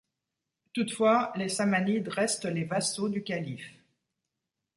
Toutefois, 0.73 1.31
les 1.35 1.47
Samanides 1.47 2.07
restent 2.07 2.45
les 2.47 2.63
vassaux 2.63 3.07
du 3.07 3.21
calife. 3.21 3.75